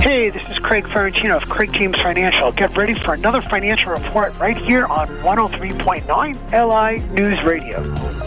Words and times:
Hey, 0.00 0.30
this 0.30 0.42
is 0.48 0.58
Craig 0.60 0.84
Ferrantino 0.84 1.36
of 1.36 1.46
Craig 1.50 1.74
James 1.74 1.96
Financial. 2.00 2.50
Get 2.52 2.74
ready 2.74 2.94
for 2.94 3.12
another 3.12 3.42
financial 3.42 3.92
report 3.92 4.34
right 4.38 4.56
here 4.56 4.86
on 4.86 5.08
103.9 5.08 6.08
LI 6.52 7.12
News 7.12 7.42
Radio. 7.44 7.82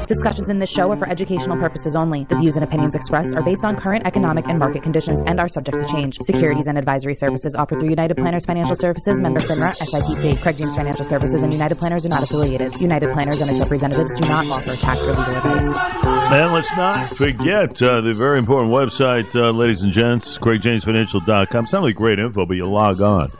Discussions 0.05 0.51
in 0.51 0.59
this 0.59 0.69
show 0.69 0.91
are 0.91 0.97
for 0.97 1.09
educational 1.09 1.57
purposes 1.57 1.95
only. 1.95 2.25
The 2.25 2.35
views 2.35 2.57
and 2.57 2.63
opinions 2.63 2.93
expressed 2.93 3.33
are 3.35 3.41
based 3.41 3.63
on 3.63 3.75
current 3.75 4.05
economic 4.05 4.47
and 4.47 4.59
market 4.59 4.83
conditions 4.83 5.21
and 5.25 5.39
are 5.39 5.47
subject 5.47 5.79
to 5.79 5.85
change. 5.85 6.19
Securities 6.21 6.67
and 6.67 6.77
advisory 6.77 7.15
services 7.15 7.55
offered 7.55 7.79
through 7.79 7.89
United 7.89 8.17
Planners 8.17 8.45
Financial 8.45 8.75
Services, 8.75 9.19
member 9.19 9.39
FINRA, 9.39 9.73
SIPC. 9.75 10.41
Craig 10.41 10.57
James 10.57 10.75
Financial 10.75 11.05
Services 11.05 11.41
and 11.41 11.51
United 11.51 11.79
Planners 11.79 12.05
are 12.05 12.09
not 12.09 12.21
affiliated. 12.21 12.79
United 12.79 13.11
Planners 13.13 13.41
and 13.41 13.49
its 13.49 13.59
representatives 13.59 14.13
do 14.19 14.27
not 14.27 14.45
offer 14.45 14.75
tax 14.75 15.01
or 15.05 15.09
legal 15.09 15.37
advice. 15.37 16.03
And 16.31 16.53
let's 16.53 16.75
not 16.75 17.09
forget 17.09 17.81
uh, 17.81 18.01
the 18.01 18.13
very 18.13 18.37
important 18.37 18.71
website, 18.71 19.35
uh, 19.35 19.51
ladies 19.51 19.81
and 19.81 19.91
gents, 19.91 20.37
CraigJamesFinancial.com. 20.37 21.62
It's 21.63 21.73
not 21.73 21.93
great 21.95 22.19
info, 22.19 22.45
but 22.45 22.57
you 22.57 22.65
log 22.65 23.01
on 23.01 23.31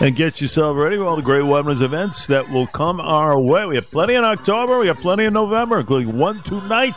and 0.00 0.14
get 0.14 0.40
yourself 0.40 0.76
ready 0.76 0.96
for 0.96 1.04
all 1.04 1.16
the 1.16 1.22
great 1.22 1.42
webinars 1.42 1.82
events 1.82 2.26
that 2.28 2.48
will 2.50 2.66
come 2.66 3.00
our 3.00 3.38
way. 3.38 3.66
We 3.66 3.76
have 3.76 3.90
plenty 3.90 4.14
in 4.14 4.24
October. 4.24 4.78
We 4.78 4.86
have 4.88 4.98
plenty 4.98 5.24
in 5.24 5.32
November, 5.32 5.80
including 5.80 6.16
one 6.16 6.42
tonight 6.42 6.94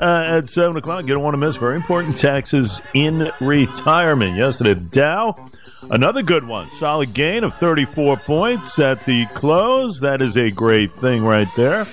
uh, 0.00 0.24
at 0.26 0.48
7 0.48 0.76
o'clock. 0.76 1.06
You 1.06 1.14
don't 1.14 1.22
want 1.22 1.34
to 1.34 1.38
miss 1.38 1.56
very 1.56 1.76
important 1.76 2.16
taxes 2.16 2.80
in 2.94 3.30
retirement. 3.40 4.36
Yesterday, 4.36 4.74
Dow, 4.74 5.50
another 5.90 6.22
good 6.22 6.44
one. 6.44 6.70
Solid 6.72 7.14
gain 7.14 7.44
of 7.44 7.54
34 7.56 8.16
points 8.18 8.78
at 8.78 9.04
the 9.06 9.26
close. 9.34 10.00
That 10.00 10.22
is 10.22 10.36
a 10.36 10.50
great 10.50 10.92
thing 10.92 11.24
right 11.24 11.48
there. 11.56 11.86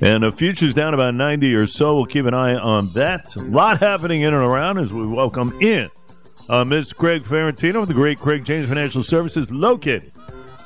And 0.00 0.22
the 0.24 0.32
future's 0.32 0.74
down 0.74 0.94
about 0.94 1.14
90 1.14 1.54
or 1.54 1.66
so. 1.66 1.96
We'll 1.96 2.06
keep 2.06 2.26
an 2.26 2.34
eye 2.34 2.54
on 2.54 2.92
that. 2.94 3.34
A 3.36 3.40
lot 3.40 3.80
happening 3.80 4.22
in 4.22 4.34
and 4.34 4.42
around 4.42 4.78
as 4.78 4.92
we 4.92 5.06
welcome 5.06 5.52
in 5.60 5.90
uh, 6.52 6.66
Ms. 6.66 6.92
Craig 6.92 7.24
Ferrantino 7.24 7.82
of 7.82 7.88
the 7.88 7.94
great 7.94 8.18
Craig 8.18 8.44
James 8.44 8.68
Financial 8.68 9.02
Services, 9.02 9.50
located 9.50 10.12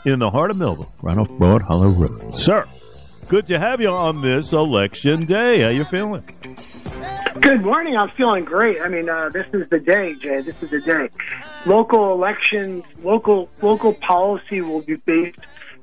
in 0.04 0.18
the 0.18 0.30
heart 0.30 0.50
of 0.50 0.56
Melville, 0.56 0.92
right 1.00 1.16
off 1.16 1.30
Broad 1.30 1.62
Hollow 1.62 1.88
Road. 1.88 2.34
Sir, 2.34 2.66
good 3.28 3.46
to 3.46 3.58
have 3.60 3.80
you 3.80 3.88
on 3.88 4.20
this 4.20 4.52
election 4.52 5.26
day. 5.26 5.60
How 5.60 5.68
you 5.68 5.84
feeling? 5.84 6.24
Good 7.40 7.62
morning. 7.62 7.96
I'm 7.96 8.10
feeling 8.16 8.44
great. 8.44 8.80
I 8.80 8.88
mean, 8.88 9.08
uh, 9.08 9.28
this 9.28 9.46
is 9.52 9.68
the 9.68 9.78
day, 9.78 10.14
Jay. 10.14 10.40
This 10.40 10.60
is 10.60 10.70
the 10.70 10.80
day. 10.80 11.08
Local 11.66 12.12
elections, 12.12 12.82
local 13.04 13.48
local 13.62 13.94
policy 13.94 14.62
will 14.62 14.82
be 14.82 14.96
based 14.96 15.38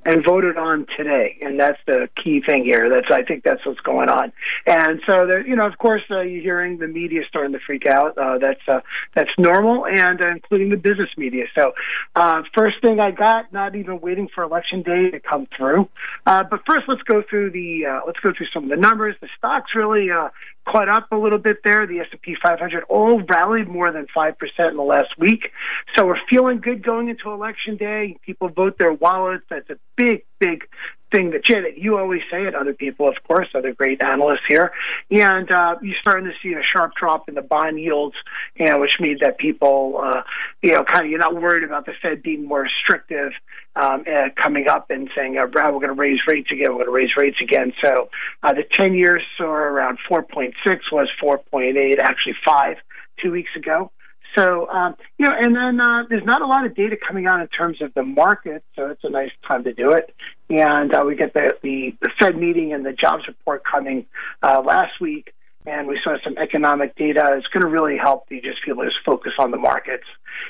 and 0.05 0.23
voted 0.23 0.57
on 0.57 0.85
today, 0.97 1.37
and 1.41 1.59
that's 1.59 1.79
the 1.85 2.09
key 2.21 2.41
thing 2.41 2.63
here. 2.63 2.89
That's 2.89 3.11
I 3.11 3.23
think 3.23 3.43
that's 3.43 3.65
what's 3.65 3.79
going 3.79 4.09
on. 4.09 4.33
And 4.65 5.01
so, 5.09 5.25
there, 5.25 5.45
you 5.45 5.55
know, 5.55 5.65
of 5.65 5.77
course, 5.77 6.01
uh, 6.11 6.21
you're 6.21 6.41
hearing 6.41 6.77
the 6.77 6.87
media 6.87 7.21
starting 7.27 7.53
to 7.53 7.59
freak 7.59 7.85
out. 7.85 8.17
Uh, 8.17 8.37
that's 8.37 8.61
uh, 8.67 8.81
that's 9.15 9.31
normal, 9.37 9.85
and 9.85 10.21
uh, 10.21 10.27
including 10.27 10.69
the 10.69 10.77
business 10.77 11.09
media. 11.17 11.45
So, 11.55 11.73
uh, 12.15 12.43
first 12.53 12.81
thing 12.81 12.99
I 12.99 13.11
got, 13.11 13.51
not 13.53 13.75
even 13.75 14.01
waiting 14.01 14.27
for 14.33 14.43
election 14.43 14.81
day 14.81 15.11
to 15.11 15.19
come 15.19 15.47
through. 15.55 15.87
Uh, 16.25 16.43
but 16.43 16.61
first, 16.65 16.87
let's 16.87 17.03
go 17.03 17.23
through 17.29 17.51
the 17.51 17.85
uh, 17.85 17.99
let's 18.05 18.19
go 18.19 18.31
through 18.35 18.47
some 18.53 18.65
of 18.65 18.69
the 18.69 18.77
numbers. 18.77 19.15
The 19.21 19.29
stocks 19.37 19.71
really 19.75 20.11
uh, 20.11 20.29
caught 20.65 20.89
up 20.89 21.11
a 21.11 21.17
little 21.17 21.37
bit 21.37 21.57
there. 21.63 21.85
The 21.85 21.99
S&P 21.99 22.35
500 22.41 22.83
all 22.89 23.21
rallied 23.21 23.67
more 23.67 23.91
than 23.91 24.07
5% 24.15 24.35
in 24.69 24.77
the 24.77 24.83
last 24.83 25.17
week. 25.17 25.51
So 25.95 26.05
we're 26.05 26.19
feeling 26.29 26.59
good 26.59 26.83
going 26.83 27.09
into 27.09 27.31
election 27.31 27.77
day. 27.77 28.17
People 28.25 28.49
vote 28.49 28.77
their 28.77 28.93
wallets. 28.93 29.43
That's 29.49 29.69
a 29.69 29.77
big, 29.95 30.23
big 30.43 30.67
thing 31.11 31.29
that, 31.31 31.45
Jay, 31.45 31.61
that 31.61 31.77
you 31.77 31.97
always 31.97 32.21
say 32.29 32.45
it, 32.45 32.55
other 32.55 32.73
people, 32.73 33.07
of 33.07 33.15
course, 33.27 33.47
other 33.53 33.73
great 33.73 34.01
analysts 34.01 34.45
here. 34.47 34.71
And 35.11 35.49
uh, 35.49 35.75
you're 35.81 35.95
starting 36.01 36.25
to 36.25 36.33
see 36.41 36.53
a 36.53 36.63
sharp 36.63 36.95
drop 36.95 37.29
in 37.29 37.35
the 37.35 37.41
bond 37.41 37.79
yields, 37.79 38.15
you 38.55 38.65
know, 38.65 38.79
which 38.79 38.99
means 38.99 39.19
that 39.21 39.37
people, 39.37 40.01
uh, 40.03 40.23
you 40.61 40.73
know, 40.73 40.83
kind 40.83 41.05
of, 41.05 41.11
you're 41.11 41.19
not 41.19 41.39
worried 41.39 41.63
about 41.63 41.85
the 41.85 41.93
Fed 42.01 42.23
being 42.23 42.45
more 42.45 42.61
restrictive 42.61 43.31
um, 43.75 44.03
uh, 44.11 44.29
coming 44.35 44.67
up 44.67 44.89
and 44.89 45.09
saying, 45.15 45.37
uh, 45.37 45.45
we're 45.45 45.71
going 45.71 45.87
to 45.87 45.93
raise 45.93 46.19
rates 46.27 46.51
again, 46.51 46.69
we're 46.71 46.85
going 46.85 46.87
to 46.87 46.91
raise 46.91 47.15
rates 47.15 47.39
again. 47.41 47.73
So 47.81 48.09
uh, 48.41 48.53
the 48.53 48.63
10 48.63 48.95
years 48.95 49.21
saw 49.37 49.45
around 49.45 49.99
4.6, 50.09 50.53
was 50.91 51.09
4.8, 51.21 51.99
actually 51.99 52.35
5 52.43 52.77
two 53.21 53.31
weeks 53.31 53.51
ago. 53.55 53.91
So, 54.35 54.67
um, 54.69 54.95
you 55.17 55.27
know, 55.27 55.35
and 55.37 55.55
then 55.55 55.79
uh, 55.79 56.03
there's 56.09 56.25
not 56.25 56.41
a 56.41 56.47
lot 56.47 56.65
of 56.65 56.75
data 56.75 56.97
coming 56.97 57.27
out 57.27 57.39
in 57.41 57.47
terms 57.47 57.81
of 57.81 57.93
the 57.93 58.03
market, 58.03 58.63
so 58.75 58.87
it's 58.87 59.03
a 59.03 59.09
nice 59.09 59.31
time 59.47 59.63
to 59.65 59.73
do 59.73 59.91
it. 59.91 60.13
And 60.49 60.93
uh, 60.93 61.03
we 61.05 61.15
get 61.15 61.33
the, 61.33 61.55
the, 61.61 61.95
the 62.01 62.09
Fed 62.19 62.37
meeting 62.37 62.73
and 62.73 62.85
the 62.85 62.93
jobs 62.93 63.27
report 63.27 63.63
coming 63.63 64.05
uh, 64.41 64.61
last 64.61 64.99
week, 64.99 65.33
and 65.65 65.87
we 65.87 65.99
saw 66.03 66.17
some 66.23 66.37
economic 66.37 66.95
data. 66.95 67.35
It's 67.37 67.47
going 67.47 67.63
to 67.63 67.69
really 67.69 67.97
help 67.97 68.25
you 68.29 68.41
just 68.41 68.63
feel 68.65 68.75
this 68.75 68.93
focus 69.05 69.33
on 69.37 69.51
the 69.51 69.57
markets. 69.57 70.05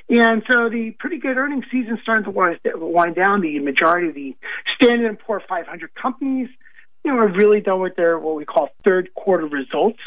And 0.10 0.44
so 0.50 0.70
the 0.70 0.92
pretty 1.00 1.18
good 1.18 1.38
earnings 1.38 1.66
season 1.72 2.00
starting 2.02 2.26
to 2.26 2.32
wind 2.32 3.16
down. 3.16 3.42
The 3.42 3.60
majority 3.60 4.08
of 4.08 4.16
the 4.16 4.36
Standard 4.76 5.20
& 5.20 5.26
Poor 5.26 5.42
500 5.48 5.94
companies 5.94 6.50
you 7.04 7.12
know, 7.12 7.18
are 7.18 7.28
really 7.28 7.60
done 7.60 7.82
with 7.82 7.96
their 7.96 8.18
what 8.18 8.36
we 8.36 8.46
call 8.46 8.70
third 8.86 9.14
quarter 9.14 9.46
results, 9.46 10.00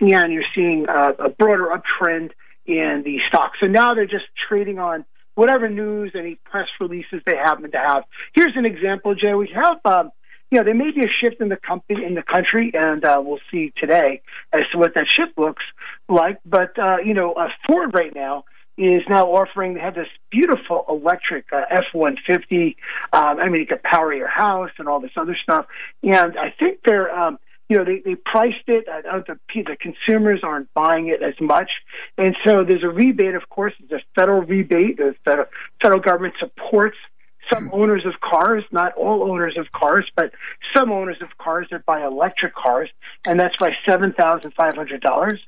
and 0.00 0.32
you're 0.32 0.44
seeing 0.54 0.88
uh, 0.88 1.12
a 1.18 1.28
broader 1.28 1.68
uptrend 1.68 2.30
in 2.66 3.02
the 3.04 3.20
stocks. 3.28 3.58
So 3.60 3.66
now 3.66 3.94
they're 3.94 4.06
just 4.06 4.26
trading 4.48 4.78
on 4.78 5.04
whatever 5.34 5.68
news, 5.68 6.12
any 6.14 6.36
press 6.44 6.68
releases 6.80 7.20
they 7.26 7.36
happen 7.36 7.70
to 7.70 7.78
have. 7.78 8.04
Here's 8.32 8.56
an 8.56 8.64
example, 8.64 9.14
Jay. 9.14 9.34
We 9.34 9.48
have, 9.54 9.78
um, 9.84 10.12
you 10.50 10.58
know, 10.58 10.64
there 10.64 10.74
may 10.74 10.92
be 10.92 11.02
a 11.02 11.08
shift 11.08 11.40
in 11.40 11.48
the 11.48 11.56
company 11.56 12.04
in 12.04 12.14
the 12.14 12.22
country, 12.22 12.70
and 12.74 13.04
uh, 13.04 13.20
we'll 13.24 13.40
see 13.50 13.72
today 13.76 14.22
as 14.52 14.62
to 14.72 14.78
what 14.78 14.94
that 14.94 15.08
shift 15.08 15.36
looks 15.36 15.64
like. 16.08 16.38
But 16.46 16.78
uh, 16.78 16.98
you 17.04 17.14
know, 17.14 17.32
uh, 17.32 17.48
Ford 17.66 17.92
right 17.94 18.14
now 18.14 18.44
is 18.76 19.02
now 19.08 19.26
offering. 19.26 19.74
They 19.74 19.80
have 19.80 19.94
this 19.94 20.08
beautiful 20.30 20.84
electric 20.88 21.52
uh, 21.52 21.62
F 21.70 21.84
one 21.92 22.16
fifty. 22.24 22.76
Um, 23.12 23.40
I 23.40 23.48
mean, 23.48 23.62
it 23.62 23.68
could 23.68 23.82
power 23.82 24.12
your 24.14 24.28
house 24.28 24.70
and 24.78 24.88
all 24.88 25.00
this 25.00 25.12
other 25.16 25.36
stuff. 25.42 25.66
And 26.02 26.38
I 26.38 26.54
think 26.56 26.80
they're 26.84 27.12
um, 27.12 27.38
you 27.68 27.78
know, 27.78 27.84
they, 27.84 28.00
they 28.04 28.14
priced 28.14 28.68
it. 28.68 28.86
Uh, 28.88 29.20
the, 29.26 29.38
the 29.54 29.76
consumers 29.76 30.40
aren't 30.42 30.72
buying 30.74 31.08
it 31.08 31.22
as 31.22 31.34
much. 31.40 31.70
And 32.18 32.36
so 32.44 32.64
there's 32.64 32.82
a 32.82 32.88
rebate, 32.88 33.34
of 33.34 33.48
course, 33.48 33.72
it's 33.80 33.92
a 33.92 34.00
federal 34.14 34.42
rebate. 34.42 34.98
The 34.98 35.14
federal, 35.24 35.46
federal 35.80 36.00
government 36.00 36.34
supports 36.38 36.96
some 37.52 37.70
owners 37.72 38.06
of 38.06 38.20
cars, 38.20 38.64
not 38.70 38.94
all 38.94 39.30
owners 39.30 39.56
of 39.58 39.70
cars, 39.72 40.10
but 40.16 40.32
some 40.74 40.90
owners 40.90 41.18
of 41.20 41.36
cars 41.38 41.66
that 41.70 41.84
buy 41.84 42.04
electric 42.04 42.54
cars, 42.54 42.90
and 43.26 43.38
that's 43.38 43.56
by 43.60 43.72
$7,500. 43.86 45.38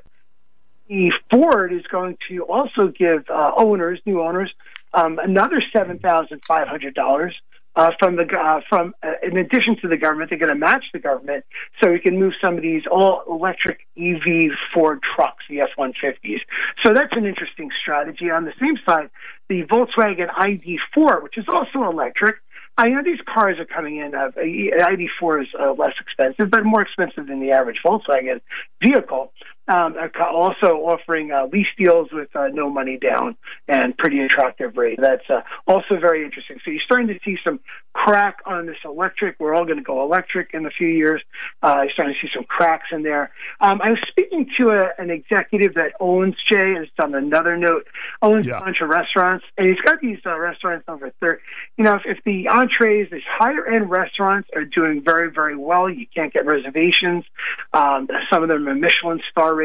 The 0.88 1.12
Ford 1.30 1.72
is 1.72 1.86
going 1.86 2.16
to 2.28 2.44
also 2.44 2.88
give 2.88 3.28
uh, 3.28 3.52
owners, 3.56 4.00
new 4.06 4.22
owners, 4.22 4.52
um, 4.94 5.18
another 5.18 5.62
$7,500 5.74 7.32
uh, 7.76 7.92
from 7.98 8.16
the 8.16 8.24
uh, 8.24 8.60
from 8.68 8.94
uh, 9.02 9.12
in 9.22 9.36
addition 9.36 9.76
to 9.82 9.88
the 9.88 9.96
government, 9.96 10.30
they're 10.30 10.38
going 10.38 10.48
to 10.48 10.54
match 10.54 10.84
the 10.92 10.98
government 10.98 11.44
so 11.80 11.92
we 11.92 12.00
can 12.00 12.18
move 12.18 12.32
some 12.40 12.56
of 12.56 12.62
these 12.62 12.82
all 12.90 13.22
electric 13.28 13.86
EV 13.98 14.52
Ford 14.72 15.00
trucks, 15.02 15.44
the 15.48 15.60
F 15.60 15.68
one 15.76 15.92
fifties. 16.00 16.40
So 16.82 16.94
that's 16.94 17.12
an 17.12 17.26
interesting 17.26 17.70
strategy. 17.80 18.30
On 18.30 18.44
the 18.44 18.54
same 18.58 18.78
side, 18.86 19.10
the 19.48 19.64
Volkswagen 19.64 20.30
ID4, 20.30 21.22
which 21.22 21.36
is 21.36 21.44
also 21.48 21.84
electric. 21.84 22.36
I 22.78 22.88
know 22.88 23.02
these 23.02 23.20
cars 23.26 23.58
are 23.58 23.64
coming 23.64 23.96
in. 23.96 24.14
Uh, 24.14 24.30
ID4 24.36 25.42
is 25.42 25.48
uh, 25.58 25.72
less 25.72 25.94
expensive, 25.98 26.50
but 26.50 26.64
more 26.64 26.82
expensive 26.82 27.26
than 27.26 27.40
the 27.40 27.52
average 27.52 27.78
Volkswagen 27.84 28.40
vehicle 28.82 29.32
um, 29.68 29.96
also 30.20 30.76
offering 30.76 31.32
uh, 31.32 31.46
lease 31.52 31.66
deals 31.76 32.08
with 32.12 32.34
uh, 32.36 32.48
no 32.48 32.70
money 32.70 32.98
down 32.98 33.36
and 33.68 33.96
pretty 33.96 34.20
attractive 34.20 34.76
rate. 34.76 34.98
That's 35.00 35.28
uh, 35.28 35.42
also 35.66 35.98
very 35.98 36.24
interesting. 36.24 36.58
So 36.64 36.70
you're 36.70 36.80
starting 36.84 37.08
to 37.08 37.18
see 37.24 37.36
some 37.42 37.60
crack 37.92 38.38
on 38.46 38.66
this 38.66 38.76
electric. 38.84 39.36
We're 39.40 39.54
all 39.54 39.64
going 39.64 39.78
to 39.78 39.82
go 39.82 40.04
electric 40.04 40.50
in 40.52 40.66
a 40.66 40.70
few 40.70 40.88
years. 40.88 41.22
Uh, 41.62 41.82
you're 41.82 41.90
starting 41.90 42.14
to 42.20 42.26
see 42.26 42.32
some 42.34 42.44
cracks 42.44 42.86
in 42.92 43.02
there. 43.02 43.32
Um, 43.60 43.80
I 43.82 43.90
was 43.90 43.98
speaking 44.08 44.48
to 44.58 44.70
a, 44.70 44.90
an 44.98 45.10
executive 45.10 45.74
that 45.74 45.92
owns 45.98 46.36
Jay, 46.44 46.74
and 46.74 46.84
it's 46.84 46.92
on 46.98 47.14
another 47.14 47.56
note, 47.56 47.86
owns 48.22 48.46
yeah. 48.46 48.58
a 48.58 48.60
bunch 48.60 48.80
of 48.80 48.88
restaurants, 48.88 49.44
and 49.56 49.68
he's 49.68 49.80
got 49.80 50.00
these 50.00 50.18
uh, 50.24 50.38
restaurants 50.38 50.84
over 50.88 51.12
there. 51.20 51.40
You 51.76 51.84
know, 51.84 51.94
if, 51.94 52.02
if 52.04 52.24
the 52.24 52.48
entrees, 52.48 53.08
these 53.10 53.22
higher 53.26 53.66
end 53.66 53.90
restaurants 53.90 54.48
are 54.54 54.64
doing 54.64 55.02
very, 55.02 55.30
very 55.32 55.56
well, 55.56 55.88
you 55.88 56.06
can't 56.14 56.32
get 56.32 56.46
reservations. 56.46 57.24
Um, 57.72 58.08
some 58.30 58.42
of 58.42 58.48
them 58.48 58.68
are 58.68 58.74
Michelin 58.74 59.20
star 59.30 59.55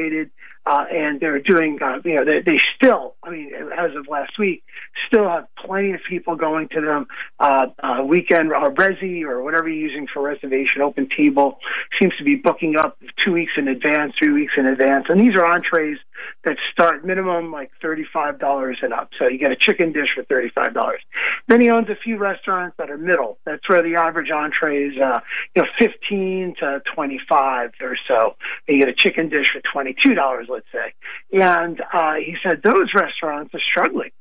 uh, 0.65 0.85
and 0.91 1.19
they're 1.19 1.39
doing, 1.39 1.79
uh, 1.81 1.99
you 2.05 2.15
know, 2.15 2.25
they, 2.25 2.41
they 2.41 2.59
still, 2.75 3.15
As 3.31 3.95
of 3.95 4.07
last 4.07 4.37
week, 4.37 4.63
still 5.07 5.27
have 5.27 5.47
plenty 5.55 5.91
of 5.93 6.01
people 6.07 6.35
going 6.35 6.67
to 6.69 6.81
them 6.81 7.07
uh, 7.39 7.67
uh, 7.81 8.03
weekend 8.03 8.51
or 8.51 8.71
Resy 8.71 9.23
or 9.23 9.41
whatever 9.41 9.69
you're 9.69 9.89
using 9.89 10.07
for 10.07 10.21
reservation. 10.21 10.81
Open 10.81 11.07
Table 11.09 11.59
seems 11.99 12.15
to 12.17 12.23
be 12.23 12.35
booking 12.35 12.75
up 12.75 12.97
two 13.23 13.33
weeks 13.33 13.53
in 13.57 13.67
advance, 13.67 14.13
three 14.19 14.31
weeks 14.31 14.53
in 14.57 14.65
advance, 14.65 15.05
and 15.09 15.19
these 15.19 15.35
are 15.35 15.45
entrees 15.45 15.97
that 16.43 16.57
start 16.71 17.03
minimum 17.03 17.51
like 17.51 17.71
thirty-five 17.81 18.37
dollars 18.39 18.77
and 18.81 18.93
up. 18.93 19.09
So 19.17 19.27
you 19.27 19.39
get 19.39 19.51
a 19.51 19.55
chicken 19.55 19.91
dish 19.91 20.09
for 20.13 20.23
thirty-five 20.23 20.73
dollars. 20.73 21.01
Then 21.47 21.61
he 21.61 21.69
owns 21.69 21.89
a 21.89 21.95
few 21.95 22.17
restaurants 22.17 22.77
that 22.77 22.91
are 22.91 22.97
middle. 22.97 23.37
That's 23.45 23.67
where 23.67 23.81
the 23.81 23.95
average 23.95 24.29
entree 24.29 24.83
is, 24.83 24.97
uh, 25.01 25.21
you 25.55 25.63
know, 25.63 25.67
fifteen 25.79 26.55
to 26.59 26.81
twenty-five 26.93 27.71
or 27.81 27.97
so. 28.07 28.35
And 28.67 28.77
you 28.77 28.85
get 28.85 28.89
a 28.89 28.93
chicken 28.93 29.29
dish 29.29 29.51
for 29.51 29.61
twenty-two 29.61 30.13
dollars, 30.13 30.47
let's 30.49 30.67
say. 30.71 30.93
And 31.33 31.81
uh, 31.91 32.15
he 32.15 32.35
said 32.43 32.61
those 32.63 32.93
restaurants 32.93 33.20
are 33.23 33.45
struggling 33.69 34.11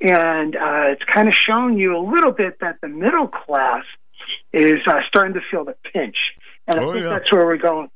and 0.00 0.56
uh, 0.56 0.90
it's 0.92 1.04
kind 1.04 1.28
of 1.28 1.34
shown 1.34 1.78
you 1.78 1.96
a 1.96 2.02
little 2.02 2.32
bit 2.32 2.58
that 2.60 2.76
the 2.82 2.88
middle 2.88 3.28
class 3.28 3.84
is 4.52 4.80
uh, 4.86 5.00
starting 5.08 5.34
to 5.34 5.40
feel 5.50 5.64
the 5.64 5.76
pinch, 5.92 6.16
and 6.66 6.80
I 6.80 6.84
Oh, 6.84 6.92
think 6.92 7.04
yeah. 7.04 7.10
that's 7.10 7.30
where 7.32 7.46
we're 7.46 7.56
going. 7.56 7.88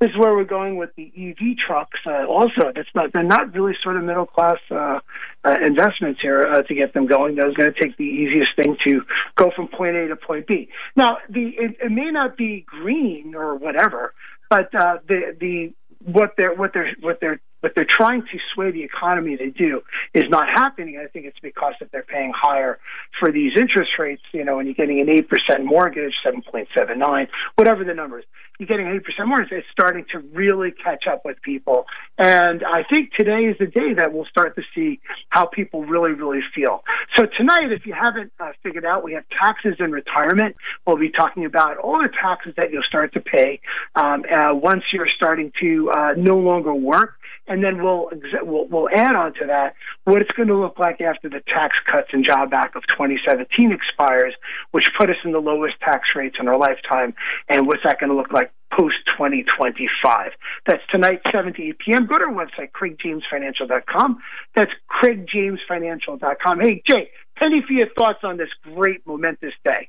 This 0.00 0.10
is 0.10 0.16
where 0.16 0.34
we're 0.34 0.44
going 0.44 0.76
with 0.76 0.90
the 0.96 1.12
EV 1.16 1.56
trucks. 1.64 2.00
Uh, 2.04 2.24
also, 2.24 2.72
that's 2.74 2.88
not 2.94 3.12
they're 3.12 3.22
not 3.22 3.54
really 3.54 3.74
sort 3.80 3.96
of 3.96 4.02
middle 4.02 4.26
class 4.26 4.58
uh, 4.70 4.98
uh, 5.44 5.56
investments 5.64 6.20
here 6.20 6.44
uh, 6.44 6.62
to 6.62 6.74
get 6.74 6.92
them 6.92 7.06
going. 7.06 7.36
Those 7.36 7.54
going 7.54 7.72
to 7.72 7.80
take 7.80 7.96
the 7.96 8.04
easiest 8.04 8.56
thing 8.56 8.76
to 8.82 9.02
go 9.36 9.52
from 9.54 9.68
point 9.68 9.94
A 9.96 10.08
to 10.08 10.16
point 10.16 10.48
B. 10.48 10.68
Now, 10.96 11.18
the 11.28 11.48
it, 11.56 11.76
it 11.84 11.92
may 11.92 12.10
not 12.10 12.36
be 12.36 12.64
green 12.66 13.34
or 13.36 13.54
whatever, 13.54 14.12
but 14.50 14.74
uh, 14.74 14.98
the 15.06 15.36
the 15.38 15.72
what 16.04 16.32
they're 16.36 16.54
what 16.54 16.72
they're 16.74 16.96
what 17.00 17.20
they're 17.20 17.40
what 17.62 17.74
they're 17.76 17.84
trying 17.84 18.22
to 18.22 18.38
sway 18.52 18.72
the 18.72 18.82
economy 18.82 19.36
to 19.36 19.50
do 19.50 19.82
is 20.14 20.28
not 20.28 20.48
happening. 20.48 20.98
I 21.02 21.06
think 21.06 21.26
it's 21.26 21.38
because 21.40 21.74
that 21.78 21.92
they're 21.92 22.02
paying 22.02 22.32
higher 22.34 22.78
for 23.20 23.30
these 23.30 23.52
interest 23.56 23.92
rates. 23.98 24.22
You 24.32 24.44
know, 24.44 24.56
when 24.56 24.66
you're 24.66 24.74
getting 24.74 25.00
an 25.00 25.08
eight 25.08 25.28
percent 25.28 25.64
mortgage, 25.64 26.12
seven 26.24 26.42
point 26.42 26.68
seven 26.74 26.98
nine, 26.98 27.28
whatever 27.54 27.84
the 27.84 27.94
numbers, 27.94 28.24
you're 28.58 28.66
getting 28.66 28.88
eight 28.88 29.04
percent 29.04 29.28
mortgage. 29.28 29.52
It's 29.52 29.66
starting 29.70 30.04
to 30.10 30.18
really 30.18 30.72
catch 30.72 31.06
up 31.06 31.24
with 31.24 31.40
people, 31.42 31.86
and 32.18 32.64
I 32.64 32.82
think 32.82 33.12
today 33.12 33.44
is 33.44 33.56
the 33.58 33.66
day 33.66 33.94
that 33.94 34.12
we'll 34.12 34.26
start 34.26 34.56
to 34.56 34.62
see 34.74 34.98
how 35.28 35.46
people 35.46 35.84
really, 35.84 36.12
really 36.12 36.40
feel. 36.54 36.82
So 37.14 37.26
tonight, 37.26 37.70
if 37.70 37.86
you 37.86 37.94
haven't 37.94 38.32
uh, 38.40 38.52
figured 38.64 38.84
out, 38.84 39.04
we 39.04 39.12
have 39.12 39.24
taxes 39.30 39.76
and 39.78 39.92
retirement. 39.92 40.56
We'll 40.84 40.96
be 40.98 41.10
talking 41.10 41.44
about 41.44 41.78
all 41.78 42.02
the 42.02 42.08
taxes 42.08 42.54
that 42.56 42.72
you'll 42.72 42.82
start 42.82 43.12
to 43.14 43.20
pay 43.20 43.60
um, 43.94 44.24
uh, 44.30 44.52
once 44.52 44.82
you're 44.92 45.08
starting 45.08 45.52
to 45.60 45.90
uh, 45.90 46.14
no 46.16 46.38
longer 46.38 46.74
work 46.74 47.14
and 47.46 47.62
then 47.62 47.82
we'll, 47.82 48.10
we'll 48.42 48.66
we'll 48.66 48.88
add 48.90 49.16
on 49.16 49.34
to 49.34 49.46
that 49.46 49.74
what 50.04 50.22
it's 50.22 50.30
going 50.32 50.48
to 50.48 50.56
look 50.56 50.78
like 50.78 51.00
after 51.00 51.28
the 51.28 51.40
Tax 51.46 51.76
Cuts 51.86 52.08
and 52.12 52.24
Job 52.24 52.52
Act 52.54 52.76
of 52.76 52.86
2017 52.86 53.72
expires, 53.72 54.34
which 54.70 54.90
put 54.96 55.10
us 55.10 55.16
in 55.24 55.32
the 55.32 55.40
lowest 55.40 55.80
tax 55.80 56.14
rates 56.14 56.36
in 56.38 56.48
our 56.48 56.56
lifetime, 56.56 57.14
and 57.48 57.66
what's 57.66 57.82
that 57.84 57.98
going 57.98 58.10
to 58.10 58.16
look 58.16 58.32
like 58.32 58.52
post 58.72 58.96
2025. 59.06 60.32
That's 60.66 60.82
tonight, 60.90 61.20
7 61.30 61.52
to 61.54 61.62
8 61.62 61.78
p.m. 61.78 62.06
Go 62.06 62.18
to 62.18 62.24
our 62.24 62.32
website, 62.32 62.70
CraigJamesFinancial.com. 62.72 64.18
That's 64.54 64.72
CraigJamesFinancial.com. 65.02 66.60
Hey, 66.60 66.82
Jay, 66.86 67.10
penny 67.36 67.62
for 67.66 67.72
your 67.72 67.88
thoughts 67.94 68.20
on 68.22 68.38
this 68.38 68.48
great, 68.62 69.06
momentous 69.06 69.54
day. 69.64 69.88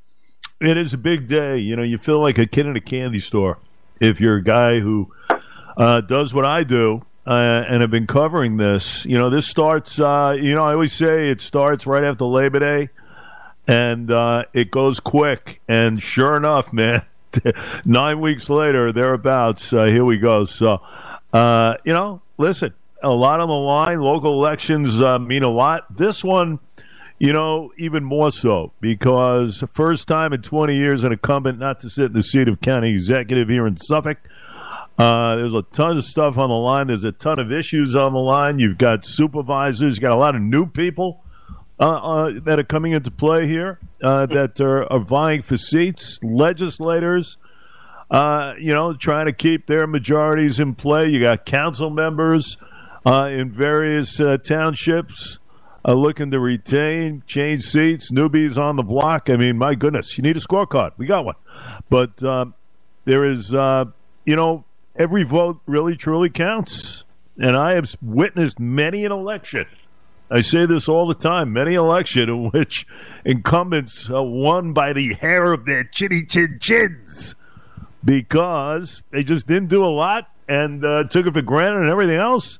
It 0.59 0.77
is 0.77 0.93
a 0.93 0.97
big 0.97 1.27
day. 1.27 1.57
You 1.57 1.75
know, 1.75 1.83
you 1.83 1.97
feel 1.97 2.19
like 2.19 2.37
a 2.37 2.45
kid 2.45 2.65
in 2.65 2.75
a 2.75 2.81
candy 2.81 3.19
store 3.19 3.59
if 3.99 4.19
you're 4.19 4.37
a 4.37 4.43
guy 4.43 4.79
who 4.79 5.11
uh, 5.77 6.01
does 6.01 6.33
what 6.33 6.45
I 6.45 6.63
do 6.63 7.01
uh, 7.25 7.63
and 7.67 7.81
have 7.81 7.91
been 7.91 8.07
covering 8.07 8.57
this. 8.57 9.05
You 9.05 9.17
know, 9.17 9.29
this 9.29 9.47
starts, 9.47 9.99
uh, 9.99 10.35
you 10.39 10.53
know, 10.53 10.63
I 10.63 10.73
always 10.73 10.93
say 10.93 11.29
it 11.29 11.41
starts 11.41 11.85
right 11.87 12.03
after 12.03 12.25
Labor 12.25 12.59
Day 12.59 12.89
and 13.67 14.11
uh, 14.11 14.43
it 14.53 14.71
goes 14.71 14.99
quick. 14.99 15.61
And 15.67 16.01
sure 16.01 16.35
enough, 16.35 16.73
man, 16.73 17.03
nine 17.85 18.19
weeks 18.19 18.49
later, 18.49 18.91
thereabouts, 18.91 19.73
uh, 19.73 19.85
here 19.85 20.05
we 20.05 20.17
go. 20.17 20.45
So, 20.45 20.81
uh, 21.31 21.75
you 21.83 21.93
know, 21.93 22.21
listen, 22.37 22.73
a 23.01 23.09
lot 23.09 23.39
on 23.39 23.47
the 23.47 23.53
line. 23.53 23.99
Local 23.99 24.33
elections 24.33 25.01
uh, 25.01 25.19
mean 25.19 25.43
a 25.43 25.49
lot. 25.49 25.95
This 25.95 26.23
one, 26.23 26.59
you 27.19 27.33
know, 27.33 27.71
even 27.77 28.03
more 28.03 28.31
so 28.31 28.71
because 28.81 29.63
first 29.73 30.07
time 30.07 30.33
in 30.33 30.41
20 30.41 30.75
years 30.75 31.03
an 31.03 31.11
incumbent 31.11 31.59
not 31.59 31.79
to 31.79 31.89
sit 31.89 32.05
in 32.05 32.13
the 32.13 32.23
seat 32.23 32.47
of 32.47 32.61
county 32.61 32.91
executive 32.91 33.49
here 33.49 33.67
in 33.67 33.77
Suffolk. 33.77 34.17
Uh, 34.97 35.35
there's 35.37 35.53
a 35.53 35.63
ton 35.63 35.97
of 35.97 36.05
stuff 36.05 36.37
on 36.37 36.49
the 36.49 36.55
line. 36.55 36.87
There's 36.87 37.03
a 37.03 37.11
ton 37.11 37.39
of 37.39 37.51
issues 37.51 37.95
on 37.95 38.13
the 38.13 38.19
line. 38.19 38.59
You've 38.59 38.77
got 38.77 39.05
supervisors. 39.05 39.97
You've 39.97 40.01
got 40.01 40.11
a 40.11 40.15
lot 40.15 40.35
of 40.35 40.41
new 40.41 40.67
people 40.67 41.23
uh, 41.79 41.83
uh, 41.83 42.31
that 42.43 42.59
are 42.59 42.63
coming 42.63 42.91
into 42.91 43.09
play 43.09 43.47
here 43.47 43.79
uh, 44.03 44.27
that 44.27 44.61
are, 44.61 44.91
are 44.93 44.99
vying 44.99 45.41
for 45.41 45.57
seats. 45.57 46.19
Legislators, 46.23 47.37
uh, 48.11 48.53
you 48.59 48.71
know, 48.71 48.93
trying 48.93 49.25
to 49.25 49.33
keep 49.33 49.65
their 49.65 49.87
majorities 49.87 50.59
in 50.59 50.75
play. 50.75 51.07
You 51.07 51.21
got 51.21 51.45
council 51.45 51.89
members 51.89 52.57
uh, 53.03 53.31
in 53.33 53.51
various 53.51 54.21
townships 54.43 55.39
looking 55.85 56.29
to 56.31 56.39
retain, 56.39 57.23
change 57.25 57.63
seats, 57.63 58.11
newbies 58.11 58.57
on 58.57 58.75
the 58.75 58.83
block. 58.83 59.29
I 59.29 59.37
mean, 59.37 59.57
my 59.57 59.73
goodness, 59.73 60.17
you 60.17 60.21
need 60.21 60.37
a 60.37 60.39
scorecard. 60.39 60.91
We 60.97 61.07
got 61.07 61.25
one. 61.25 61.35
But 61.89 62.17
there 63.05 63.25
is, 63.25 63.51
you 63.51 64.35
know, 64.35 64.63
every 64.95 65.23
vote 65.23 65.59
really 65.65 65.95
truly 65.95 66.29
counts. 66.29 67.03
And 67.37 67.55
I 67.57 67.73
have 67.73 67.95
witnessed 68.01 68.59
many 68.59 69.05
an 69.05 69.11
election. 69.11 69.65
I 70.29 70.41
say 70.41 70.65
this 70.65 70.87
all 70.87 71.07
the 71.07 71.13
time 71.13 71.53
many 71.53 71.75
election 71.75 72.29
in 72.29 72.49
which 72.51 72.87
incumbents 73.25 74.09
uh, 74.09 74.23
won 74.23 74.73
by 74.73 74.93
the 74.93 75.13
hair 75.13 75.53
of 75.53 75.65
their 75.65 75.83
chinny 75.83 76.25
chin 76.25 76.57
chins 76.59 77.35
because 78.03 79.01
they 79.11 79.23
just 79.23 79.47
didn't 79.47 79.69
do 79.69 79.85
a 79.85 79.87
lot 79.87 80.29
and 80.47 80.83
uh, 80.83 81.03
took 81.05 81.27
it 81.27 81.33
for 81.33 81.41
granted 81.41 81.81
and 81.81 81.89
everything 81.89 82.17
else. 82.17 82.59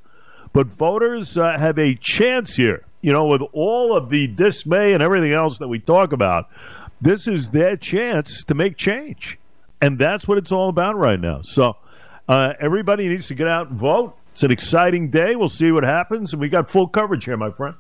But 0.54 0.68
voters 0.68 1.38
uh, 1.38 1.58
have 1.58 1.80
a 1.80 1.96
chance 1.96 2.56
here. 2.56 2.86
You 3.02 3.12
know, 3.12 3.26
with 3.26 3.42
all 3.52 3.98
of 3.98 4.10
the 4.10 4.28
dismay 4.28 4.94
and 4.94 5.04
everything 5.04 5.34
else 5.34 5.58
that 5.58 5.68
we 5.68 5.80
talk 5.80 6.14
about, 6.14 6.50
this 7.02 7.28
is 7.28 7.50
their 7.50 7.76
chance 7.76 8.44
to 8.46 8.54
make 8.54 8.78
change. 8.78 9.38
And 9.82 10.00
that's 10.00 10.28
what 10.28 10.38
it's 10.38 10.52
all 10.52 10.70
about 10.70 10.96
right 10.96 11.20
now. 11.20 11.42
So 11.42 11.76
uh, 12.28 12.54
everybody 12.60 13.08
needs 13.08 13.28
to 13.28 13.36
get 13.36 13.48
out 13.48 13.70
and 13.70 13.80
vote. 13.80 14.16
It's 14.32 14.44
an 14.44 14.52
exciting 14.52 15.10
day. 15.10 15.36
We'll 15.36 15.50
see 15.50 15.72
what 15.72 15.84
happens. 15.84 16.34
And 16.34 16.42
we 16.42 16.50
got 16.50 16.70
full 16.70 16.88
coverage 16.88 17.26
here, 17.26 17.38
my 17.38 17.52
friend. 17.52 17.76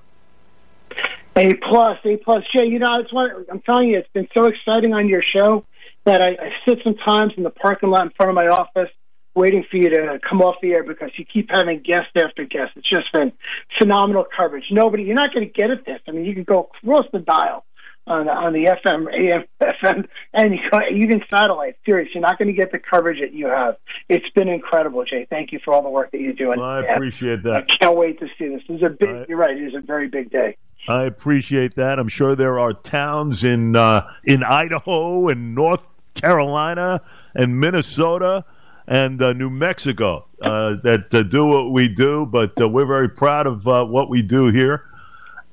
A 1.35 1.53
plus, 1.55 1.97
A 2.05 2.17
plus. 2.17 2.43
Jay, 2.55 2.65
you 2.65 2.77
know, 2.77 3.03
I'm 3.51 3.61
telling 3.61 3.89
you, 3.89 3.97
it's 3.97 4.09
been 4.13 4.27
so 4.33 4.45
exciting 4.45 4.93
on 4.93 5.07
your 5.09 5.23
show 5.23 5.65
that 6.05 6.21
I, 6.21 6.29
I 6.29 6.51
sit 6.65 6.79
sometimes 6.83 7.33
in 7.37 7.43
the 7.43 7.49
parking 7.49 7.89
lot 7.89 8.03
in 8.03 8.11
front 8.11 8.29
of 8.29 8.35
my 8.35 8.47
office 8.47 8.89
waiting 9.35 9.65
for 9.69 9.77
you 9.77 9.89
to 9.89 10.19
come 10.27 10.41
off 10.41 10.55
the 10.61 10.73
air 10.73 10.83
because 10.83 11.09
you 11.17 11.25
keep 11.25 11.49
having 11.49 11.79
guest 11.79 12.09
after 12.15 12.45
guest. 12.45 12.73
It's 12.75 12.87
just 12.87 13.11
been 13.11 13.31
phenomenal 13.79 14.25
coverage. 14.35 14.65
Nobody, 14.69 15.03
you're 15.03 15.15
not 15.15 15.33
going 15.33 15.47
to 15.47 15.51
get 15.51 15.71
at 15.71 15.85
this. 15.85 15.99
I 16.07 16.11
mean, 16.11 16.25
you 16.25 16.35
can 16.35 16.43
go 16.43 16.69
across 16.83 17.05
the 17.11 17.19
dial 17.19 17.65
on 18.05 18.27
on 18.27 18.53
the 18.53 18.65
FM, 18.65 19.07
AM, 19.13 19.45
FM, 19.61 20.07
and 20.33 20.59
even 20.91 21.21
satellite. 21.29 21.77
Sirius, 21.85 22.09
you're 22.13 22.21
not 22.21 22.37
going 22.37 22.47
to 22.47 22.53
get 22.53 22.71
the 22.71 22.79
coverage 22.79 23.19
that 23.19 23.33
you 23.33 23.47
have. 23.47 23.77
It's 24.09 24.29
been 24.31 24.49
incredible, 24.49 25.05
Jay. 25.05 25.25
Thank 25.29 25.51
you 25.51 25.59
for 25.63 25.73
all 25.73 25.81
the 25.81 25.89
work 25.89 26.11
that 26.11 26.21
you're 26.21 26.33
doing. 26.33 26.59
Well, 26.59 26.69
I 26.69 26.81
appreciate 26.81 27.39
I 27.45 27.61
that. 27.61 27.79
can't 27.79 27.95
wait 27.95 28.19
to 28.19 28.27
see 28.37 28.49
this. 28.49 28.61
This 28.67 28.77
is 28.77 28.83
a 28.83 28.89
big. 28.89 29.27
You're 29.29 29.37
right. 29.37 29.55
It 29.55 29.63
is 29.63 29.75
a 29.75 29.81
very 29.81 30.07
big 30.07 30.31
day. 30.31 30.57
I 30.87 31.03
appreciate 31.03 31.75
that. 31.75 31.97
I'm 31.97 32.09
sure 32.09 32.35
there 32.35 32.59
are 32.59 32.73
towns 32.73 33.43
in 33.43 33.75
uh, 33.75 34.09
in 34.25 34.43
Idaho 34.43 35.29
and 35.29 35.55
North 35.55 35.85
Carolina 36.13 37.01
and 37.33 37.59
Minnesota 37.59 38.45
and 38.87 39.21
uh, 39.21 39.33
New 39.33 39.49
Mexico 39.49 40.27
uh, 40.41 40.75
that 40.83 41.13
uh, 41.13 41.23
do 41.23 41.45
what 41.45 41.71
we 41.71 41.87
do, 41.87 42.25
but 42.25 42.59
uh, 42.59 42.67
we're 42.67 42.85
very 42.85 43.09
proud 43.09 43.47
of 43.47 43.67
uh, 43.67 43.85
what 43.85 44.09
we 44.09 44.21
do 44.21 44.47
here, 44.47 44.83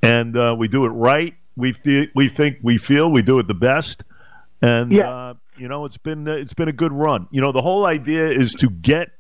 and 0.03 0.37
uh, 0.37 0.55
we 0.59 0.67
do 0.69 0.85
it 0.85 0.89
right. 0.89 1.35
We 1.57 1.73
th- 1.73 2.11
we 2.15 2.29
think 2.29 2.59
we 2.63 2.79
feel 2.79 3.11
we 3.11 3.23
do 3.23 3.39
it 3.39 3.47
the 3.49 3.55
best, 3.55 4.03
and 4.63 4.93
Yeah. 4.93 5.11
uh, 5.11 5.35
you 5.59 5.69
know 5.69 5.85
it's 5.85 5.99
been 5.99 6.27
it's 6.29 6.55
been 6.55 6.69
a 6.69 6.73
good 6.73 6.93
run. 6.93 7.27
You 7.31 7.41
know 7.41 7.53
the 7.53 7.63
whole 7.63 7.85
idea 7.87 8.29
is 8.31 8.53
to 8.55 8.71
get 8.71 9.11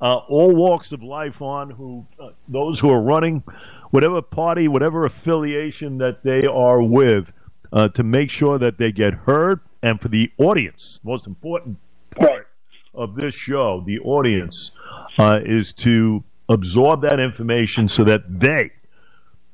uh, 0.00 0.16
all 0.28 0.54
walks 0.54 0.92
of 0.92 1.02
life 1.02 1.40
on 1.42 1.70
who 1.70 2.06
uh, 2.18 2.30
those 2.48 2.80
who 2.80 2.90
are 2.90 3.02
running 3.02 3.42
whatever 3.90 4.22
party 4.22 4.66
whatever 4.66 5.04
affiliation 5.04 5.98
that 5.98 6.22
they 6.24 6.46
are 6.46 6.82
with 6.82 7.30
uh, 7.72 7.88
to 7.88 8.02
make 8.02 8.30
sure 8.30 8.58
that 8.58 8.78
they 8.78 8.90
get 8.90 9.12
heard 9.12 9.60
and 9.82 10.00
for 10.00 10.08
the 10.08 10.30
audience 10.38 11.00
most 11.04 11.26
important 11.26 11.76
part 12.18 12.48
of 12.94 13.14
this 13.14 13.34
show 13.34 13.82
the 13.86 13.98
audience 14.00 14.70
uh, 15.18 15.38
is 15.44 15.74
to 15.74 16.24
absorb 16.48 17.02
that 17.02 17.20
information 17.20 17.86
so 17.86 18.02
that 18.02 18.22
they 18.26 18.70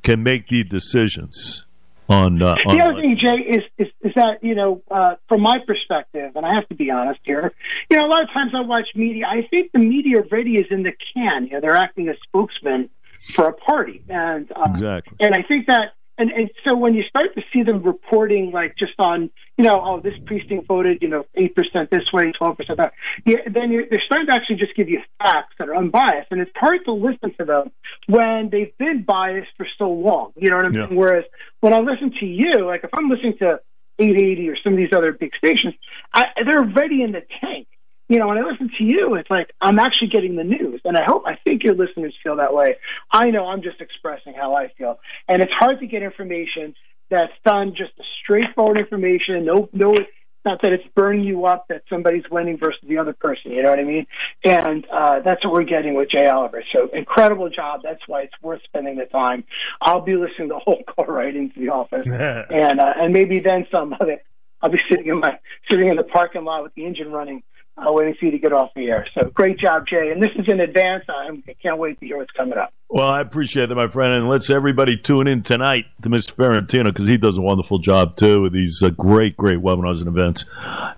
can 0.04 0.22
make 0.22 0.46
the 0.48 0.62
decisions 0.62 1.65
on, 2.08 2.40
uh, 2.40 2.56
on 2.66 2.76
The 2.76 2.84
other 2.84 3.00
thing, 3.00 3.16
Jay, 3.16 3.36
is, 3.36 3.64
is 3.78 3.88
is 4.02 4.14
that 4.14 4.42
you 4.42 4.54
know, 4.54 4.82
uh, 4.90 5.16
from 5.28 5.42
my 5.42 5.58
perspective, 5.66 6.32
and 6.36 6.46
I 6.46 6.54
have 6.54 6.68
to 6.68 6.74
be 6.74 6.90
honest 6.90 7.20
here, 7.24 7.52
you 7.90 7.96
know, 7.96 8.06
a 8.06 8.08
lot 8.08 8.22
of 8.22 8.30
times 8.30 8.52
I 8.54 8.60
watch 8.60 8.88
media. 8.94 9.26
I 9.26 9.46
think 9.48 9.72
the 9.72 9.78
media 9.78 10.18
already 10.18 10.56
is 10.56 10.66
in 10.70 10.82
the 10.82 10.92
can. 11.14 11.46
You 11.46 11.54
know, 11.54 11.60
they're 11.60 11.76
acting 11.76 12.08
as 12.08 12.16
spokesmen 12.22 12.90
for 13.34 13.48
a 13.48 13.52
party, 13.52 14.02
and 14.08 14.50
uh, 14.52 14.68
exactly 14.70 15.16
and 15.20 15.34
I 15.34 15.42
think 15.42 15.66
that, 15.66 15.94
and, 16.18 16.30
and 16.30 16.50
so 16.66 16.76
when 16.76 16.94
you 16.94 17.02
start 17.02 17.34
to 17.34 17.42
see 17.52 17.62
them 17.62 17.82
reporting, 17.82 18.50
like 18.50 18.76
just 18.76 18.94
on, 18.98 19.30
you 19.56 19.64
know, 19.64 19.80
oh, 19.84 20.00
this 20.00 20.14
precinct 20.26 20.66
voted, 20.66 20.98
you 21.02 21.08
know, 21.08 21.26
eight 21.34 21.54
percent 21.54 21.90
this 21.90 22.12
way, 22.12 22.32
twelve 22.32 22.56
percent 22.56 22.78
that, 22.78 22.92
yeah, 23.24 23.38
then 23.50 23.70
you're, 23.70 23.84
they're 23.88 24.02
starting 24.04 24.26
to 24.28 24.32
actually 24.32 24.56
just 24.56 24.74
give 24.74 24.88
you 24.88 25.00
facts 25.18 25.54
that 25.58 25.68
are 25.68 25.76
unbiased, 25.76 26.28
and 26.30 26.40
it's 26.40 26.50
hard 26.56 26.84
to 26.86 26.92
listen 26.92 27.34
to 27.38 27.44
them 27.44 27.70
when 28.06 28.48
they've 28.50 28.76
been 28.78 29.02
biased 29.02 29.50
for 29.56 29.66
so 29.78 29.90
long. 29.90 30.32
You 30.36 30.50
know 30.50 30.56
what 30.56 30.66
I'm 30.66 30.74
Yeah. 30.74 30.86
saying? 30.86 30.96
Whereas 30.98 31.24
when 31.60 31.72
I 31.72 31.80
listen 31.80 32.12
to 32.20 32.26
you, 32.26 32.64
like 32.66 32.84
if 32.84 32.90
I'm 32.92 33.08
listening 33.08 33.38
to 33.38 33.60
880 33.98 34.48
or 34.50 34.56
some 34.62 34.72
of 34.74 34.76
these 34.78 34.92
other 34.92 35.12
big 35.12 35.34
stations, 35.36 35.74
I, 36.12 36.26
they're 36.44 36.60
already 36.60 37.02
in 37.02 37.12
the 37.12 37.22
tank. 37.40 37.66
You 38.08 38.18
know, 38.18 38.28
when 38.28 38.38
I 38.38 38.42
listen 38.42 38.70
to 38.78 38.84
you, 38.84 39.14
it's 39.14 39.30
like 39.30 39.52
I'm 39.60 39.78
actually 39.78 40.08
getting 40.08 40.36
the 40.36 40.44
news. 40.44 40.80
And 40.84 40.96
I 40.96 41.04
hope, 41.04 41.24
I 41.26 41.36
think 41.44 41.64
your 41.64 41.74
listeners 41.74 42.14
feel 42.22 42.36
that 42.36 42.54
way. 42.54 42.76
I 43.10 43.30
know 43.30 43.46
I'm 43.46 43.62
just 43.62 43.80
expressing 43.80 44.34
how 44.34 44.54
I 44.54 44.68
feel. 44.78 44.98
And 45.28 45.42
it's 45.42 45.52
hard 45.52 45.80
to 45.80 45.86
get 45.86 46.02
information 46.02 46.74
that's 47.10 47.32
done 47.44 47.74
just 47.76 47.92
straightforward 48.22 48.78
information. 48.78 49.44
No, 49.44 49.68
no, 49.72 49.92
it's 49.94 50.10
not 50.44 50.62
that 50.62 50.72
it's 50.72 50.86
burning 50.94 51.24
you 51.24 51.46
up 51.46 51.66
that 51.68 51.82
somebody's 51.90 52.22
winning 52.30 52.58
versus 52.58 52.80
the 52.86 52.98
other 52.98 53.12
person. 53.12 53.50
You 53.50 53.62
know 53.62 53.70
what 53.70 53.80
I 53.80 53.84
mean? 53.84 54.06
And 54.44 54.86
uh, 54.86 55.20
that's 55.20 55.44
what 55.44 55.52
we're 55.52 55.64
getting 55.64 55.94
with 55.94 56.10
Jay 56.10 56.26
Oliver. 56.26 56.62
So 56.72 56.88
incredible 56.92 57.50
job. 57.50 57.80
That's 57.82 58.02
why 58.06 58.22
it's 58.22 58.34
worth 58.40 58.62
spending 58.64 58.96
the 58.96 59.06
time. 59.06 59.44
I'll 59.80 60.00
be 60.00 60.14
listening 60.14 60.48
the 60.48 60.58
whole 60.58 60.82
call 60.86 61.06
right 61.06 61.34
into 61.34 61.58
the 61.58 61.70
office, 61.70 62.06
and 62.06 62.80
uh, 62.80 62.92
and 62.96 63.12
maybe 63.12 63.40
then 63.40 63.66
some 63.70 63.92
of 63.94 64.08
it. 64.08 64.24
I'll 64.62 64.70
be 64.70 64.80
sitting 64.88 65.08
in 65.08 65.20
my 65.20 65.38
sitting 65.68 65.88
in 65.88 65.96
the 65.96 66.02
parking 66.02 66.44
lot 66.44 66.62
with 66.62 66.74
the 66.74 66.86
engine 66.86 67.12
running 67.12 67.42
uh, 67.78 67.92
waiting 67.92 68.14
for 68.14 68.24
you 68.24 68.30
to 68.30 68.38
get 68.38 68.52
off 68.52 68.70
the 68.74 68.86
air. 68.86 69.06
So 69.14 69.30
great 69.34 69.58
job, 69.58 69.86
Jay. 69.86 70.10
And 70.10 70.22
this 70.22 70.30
is 70.36 70.48
in 70.48 70.60
advance. 70.60 71.04
I 71.08 71.30
can't 71.62 71.78
wait 71.78 72.00
to 72.00 72.06
hear 72.06 72.16
what's 72.16 72.30
coming 72.32 72.56
up. 72.56 72.72
Well, 72.88 73.06
I 73.06 73.20
appreciate 73.20 73.68
that, 73.68 73.74
my 73.74 73.88
friend. 73.88 74.14
And 74.14 74.28
let's 74.28 74.48
everybody 74.48 74.96
tune 74.96 75.26
in 75.26 75.42
tonight 75.42 75.86
to 76.02 76.08
Mr. 76.08 76.34
Ferrantino 76.34 76.84
because 76.84 77.06
he 77.06 77.18
does 77.18 77.36
a 77.36 77.42
wonderful 77.42 77.78
job, 77.78 78.16
too, 78.16 78.42
with 78.42 78.52
these 78.52 78.82
uh, 78.82 78.90
great, 78.90 79.36
great 79.36 79.58
webinars 79.58 79.98
and 79.98 80.08
events. 80.08 80.46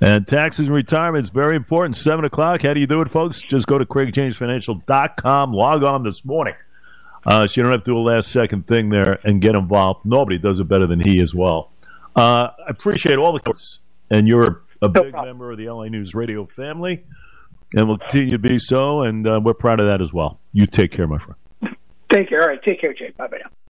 And 0.00 0.26
taxes 0.26 0.66
and 0.66 0.75
retirement 0.75 1.25
is 1.25 1.30
very 1.30 1.56
important. 1.56 1.97
7 1.97 2.25
o'clock. 2.25 2.62
How 2.62 2.75
do 2.75 2.80
you 2.80 2.87
do 2.87 3.00
it, 3.00 3.11
folks? 3.11 3.42
Just 3.42 3.66
go 3.66 3.78
to 3.78 3.85
craigjamesfinancial.com. 3.85 5.52
Log 5.52 5.82
on 5.82 6.04
this 6.04 6.25
morning. 6.25 6.54
Uh, 7.26 7.47
so 7.47 7.61
you 7.61 7.62
don't 7.64 7.73
have 7.73 7.82
to 7.82 7.90
do 7.90 7.99
a 7.99 8.00
last 8.00 8.30
second 8.30 8.66
thing 8.66 8.90
there 8.90 9.18
and 9.25 9.42
get 9.42 9.54
involved. 9.54 10.04
Nobody 10.04 10.38
does 10.38 10.61
it 10.61 10.68
better 10.68 10.87
than 10.87 11.00
he 11.00 11.20
as 11.20 11.35
well. 11.35 11.73
Uh, 12.14 12.49
I 12.66 12.70
appreciate 12.70 13.18
all 13.18 13.32
the 13.32 13.40
course, 13.40 13.80
and 14.11 14.26
you're 14.26 14.62
a 14.82 14.88
big 14.88 15.12
no 15.12 15.25
member 15.25 15.50
of 15.50 15.58
the 15.58 15.70
LI 15.70 15.90
News 15.90 16.14
Radio 16.14 16.47
family, 16.47 17.04
and 17.75 17.88
will 17.88 17.99
continue 17.99 18.32
to 18.32 18.38
be 18.38 18.58
so. 18.58 19.02
And 19.02 19.26
uh, 19.26 19.40
we're 19.42 19.54
proud 19.54 19.80
of 19.80 19.87
that 19.87 20.00
as 20.00 20.12
well. 20.12 20.40
You 20.52 20.66
take 20.66 20.92
care, 20.92 21.06
my 21.06 21.18
friend. 21.18 21.76
Take 22.11 22.28
care. 22.30 22.42
All 22.42 22.49
right. 22.49 22.62
Take 22.62 22.80
care, 22.80 22.94
Jay. 22.94 23.12
Bye 23.16 23.26
bye 23.26 23.38
now. 23.42 23.50